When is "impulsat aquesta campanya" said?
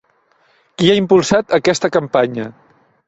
1.01-2.49